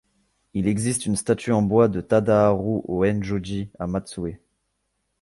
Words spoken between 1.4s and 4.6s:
en bois de Tadaharu au Enjō-ji à Matsue.